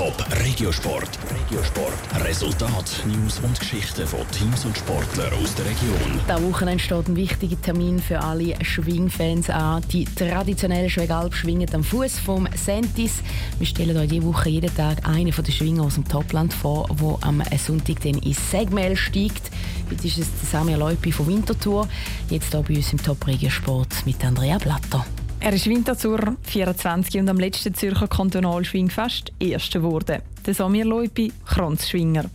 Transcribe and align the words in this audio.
Top 0.00 0.24
Regiosport. 0.42 1.10
Regiosport. 1.30 2.24
Resultat, 2.24 3.04
News 3.04 3.38
und 3.40 3.60
Geschichten 3.60 4.06
von 4.06 4.20
Teams 4.30 4.64
und 4.64 4.74
Sportlern 4.78 5.30
aus 5.34 5.54
der 5.56 5.66
Region. 5.66 6.18
Diese 6.26 6.42
Woche 6.42 6.78
steht 6.78 7.08
ein 7.08 7.16
wichtiger 7.16 7.60
Termin 7.60 7.98
für 7.98 8.18
alle 8.18 8.54
Schwingfans 8.64 9.50
an. 9.50 9.82
Die 9.92 10.06
traditionelle 10.06 10.88
Schwegalp 10.88 11.34
schwingen 11.34 11.68
am 11.74 11.84
Fuß 11.84 12.18
vom 12.18 12.48
Sentis. 12.54 13.16
Wir 13.58 13.66
stellen 13.66 13.94
euch 13.98 14.08
diese 14.08 14.24
Woche 14.24 14.48
jeden 14.48 14.74
Tag 14.74 15.06
einen 15.06 15.34
von 15.34 15.44
den 15.44 15.52
Schwingen 15.52 15.80
aus 15.80 15.96
dem 15.96 16.08
Topland 16.08 16.54
vor, 16.54 16.88
der 16.98 17.28
am 17.28 17.42
Sonntag 17.58 18.00
dann 18.02 18.14
ins 18.22 18.50
Segmel 18.50 18.96
steigt. 18.96 19.50
Heute 19.90 20.06
ist 20.06 20.16
es 20.16 20.50
Samir 20.50 20.78
Leupi 20.78 21.12
von 21.12 21.26
Winterthur. 21.26 21.86
Jetzt 22.30 22.52
hier 22.52 22.62
bei 22.62 22.76
uns 22.76 22.90
im 22.90 23.02
Top 23.02 23.26
Regiosport 23.26 24.06
mit 24.06 24.24
Andrea 24.24 24.56
Blatter. 24.56 25.04
Er 25.42 25.54
ist 25.54 25.66
Winterthur 25.66 26.36
24 26.42 27.18
und 27.18 27.28
am 27.30 27.38
letzten 27.38 27.74
Zürcher 27.74 28.06
Kantonalschwingfest 28.06 29.32
Erster 29.40 29.80
geworden. 29.80 30.20
Der 30.44 30.52
Samir 30.52 30.84
Leupi, 30.84 31.32
Kranzschwinger. 31.46 32.26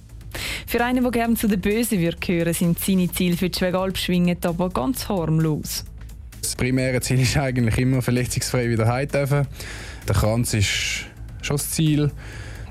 Für 0.65 0.83
einen, 0.83 1.03
der 1.03 1.11
gerne 1.11 1.35
zu 1.35 1.47
den 1.47 1.61
Bösen 1.61 1.99
wird 1.99 2.19
gehören, 2.19 2.55
sind 2.55 2.79
seine 2.79 3.11
Ziele 3.11 3.37
für 3.37 3.51
die 3.51 3.59
Schwegalp-Schwingen 3.59 4.37
aber 4.43 4.71
ganz 4.71 5.07
harmlos. 5.07 5.85
Das 6.41 6.55
primäre 6.55 6.99
Ziel 6.99 7.21
ist 7.21 7.37
eigentlich 7.37 7.77
immer 7.77 8.01
verletzungsfrei 8.01 8.69
wieder 8.69 8.87
heim. 8.87 9.07
Der 9.11 9.45
Kranz 10.07 10.55
ist 10.55 11.05
schon 11.43 11.57
das 11.57 11.69
Ziel. 11.69 12.11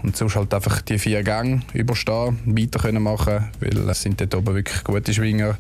Und 0.03 0.17
sonst 0.17 0.35
halt 0.35 0.53
einfach 0.53 0.83
die 0.83 0.99
vier 0.99 1.23
Gänge 1.23 1.63
überstehen, 1.73 2.41
weiter 2.45 2.81
können 2.81 3.05
machen, 3.05 3.51
weil 3.61 3.89
es 3.89 4.03
sind 4.03 4.21
dort 4.21 4.35
oben 4.35 4.57
wirklich 4.57 4.83
gute 4.83 5.15
Schwinger 5.15 5.57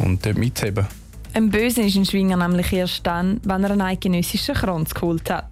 und 0.00 0.26
dort 0.26 0.36
mitheben. 0.36 0.86
Ein 1.38 1.50
Böse 1.50 1.82
ist 1.82 1.94
ein 1.94 2.04
Schwinger 2.04 2.36
nämlich 2.36 2.72
erst 2.72 3.06
dann, 3.06 3.40
wenn 3.44 3.62
er 3.62 3.70
einen 3.70 3.80
eidgenössischen 3.80 4.56
Kranz 4.56 4.92
geholt 4.92 5.30
hat. 5.30 5.46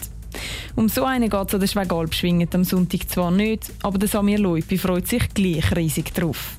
Um 0.74 0.88
so 0.88 1.04
einen 1.04 1.30
geht 1.30 1.46
es 1.46 1.54
an 1.54 1.60
der 1.60 1.68
Schwegalp 1.68 2.10
am 2.54 2.64
Sonntag 2.64 3.08
zwar 3.08 3.30
nicht, 3.30 3.72
aber 3.84 3.96
der 3.96 4.08
Samir 4.08 4.40
Leupi 4.40 4.78
freut 4.78 5.06
sich 5.06 5.32
gleich 5.32 5.76
riesig 5.76 6.12
drauf. 6.12 6.56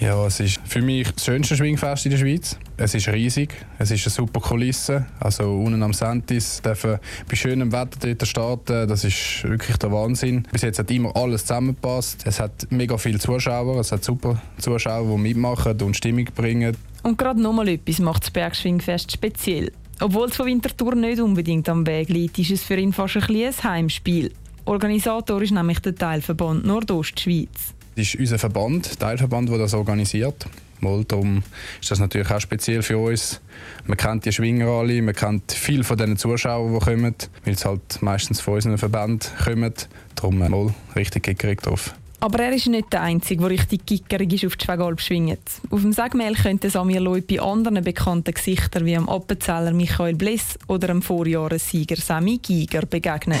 Ja, 0.00 0.26
es 0.26 0.40
ist 0.40 0.58
für 0.64 0.80
mich 0.80 1.12
das 1.12 1.26
schönste 1.26 1.54
Schwingfest 1.56 2.06
in 2.06 2.12
der 2.12 2.16
Schweiz. 2.16 2.58
Es 2.78 2.94
ist 2.94 3.06
riesig, 3.08 3.54
es 3.78 3.90
ist 3.90 4.06
eine 4.06 4.10
super 4.10 4.40
Kulisse. 4.40 5.04
Also 5.20 5.44
unten 5.44 5.82
am 5.82 5.92
Sentis 5.92 6.62
dürfen 6.62 6.98
bei 7.28 7.36
schönem 7.36 7.70
Wetter 7.70 8.14
dort 8.14 8.26
starten, 8.26 8.88
das 8.88 9.04
ist 9.04 9.44
wirklich 9.44 9.76
der 9.76 9.92
Wahnsinn. 9.92 10.48
Bis 10.50 10.62
jetzt 10.62 10.78
hat 10.78 10.90
immer 10.90 11.14
alles 11.14 11.42
zusammengepasst. 11.42 12.22
Es 12.24 12.40
hat 12.40 12.66
mega 12.70 12.96
viele 12.96 13.18
Zuschauer, 13.18 13.78
es 13.78 13.92
hat 13.92 14.02
super 14.02 14.40
Zuschauer, 14.56 15.16
die 15.16 15.20
mitmachen 15.20 15.78
und 15.82 15.94
Stimmung 15.94 16.24
bringen. 16.34 16.78
Und 17.02 17.18
gerade 17.18 17.42
nochmal 17.42 17.68
etwas 17.68 17.98
macht 17.98 18.22
das 18.22 18.30
Bergschwingfest 18.30 19.12
speziell. 19.12 19.70
Obwohl 20.00 20.28
es 20.28 20.36
von 20.36 20.46
Winterthur 20.46 20.94
nicht 20.94 21.20
unbedingt 21.20 21.68
am 21.68 21.86
Weg 21.86 22.08
liegt, 22.08 22.38
ist 22.38 22.50
es 22.50 22.62
für 22.62 22.76
ihn 22.76 22.94
fast 22.94 23.16
ein, 23.16 23.36
ein 23.36 23.64
Heimspiel. 23.64 24.32
Organisator 24.64 25.42
ist 25.42 25.52
nämlich 25.52 25.80
der 25.80 25.94
Teilverband 25.94 26.64
Nordostschweiz. 26.64 27.74
Das 27.96 28.06
ist 28.06 28.16
unser 28.16 28.38
Verband, 28.38 28.98
Teilverband, 28.98 29.50
der 29.50 29.58
das 29.58 29.74
organisiert. 29.74 30.46
Darum 30.80 31.42
ist 31.80 31.90
das 31.90 31.98
natürlich 31.98 32.30
auch 32.30 32.40
speziell 32.40 32.82
für 32.82 32.96
uns. 32.96 33.40
Man 33.86 33.98
kennt 33.98 34.24
die 34.24 34.32
Schwinger 34.32 34.66
alle, 34.66 35.02
man 35.02 35.14
kennt 35.14 35.52
viele 35.52 35.84
von 35.84 35.98
den 35.98 36.16
Zuschauern, 36.16 36.72
die 36.72 36.78
kommen, 36.78 37.14
weil 37.44 37.54
es 37.54 37.64
halt 37.64 38.00
meistens 38.00 38.40
von 38.40 38.54
unseren 38.54 38.78
Verband 38.78 39.30
kommen. 39.44 39.74
Darum 40.14 40.38
mal 40.38 40.74
richtig 40.96 41.24
gekriegt 41.24 41.66
drauf. 41.66 41.94
Aber 42.22 42.38
er 42.40 42.52
ist 42.52 42.66
nicht 42.66 42.92
der 42.92 43.00
Einzige, 43.00 43.40
der 43.40 43.50
richtig 43.50 43.86
gickerig 43.86 44.34
ist 44.34 44.44
auf 44.44 44.56
die 44.56 44.64
Schwegalp 44.66 45.00
schwingt. 45.00 45.40
Auf 45.70 45.80
dem 45.80 45.92
Segmel 45.92 46.34
könnte 46.34 46.68
Samir 46.68 47.00
Leut 47.00 47.26
bei 47.26 47.40
anderen 47.40 47.82
bekannten 47.82 48.34
Gesichtern 48.34 48.84
wie 48.84 48.96
am 48.96 49.08
Appenzeller 49.08 49.72
Michael 49.72 50.14
Bliss 50.14 50.58
oder 50.66 50.88
dem 50.88 51.00
Vorjahressieger 51.00 51.96
Sammy 51.96 52.38
Giger 52.38 52.84
begegnen. 52.84 53.40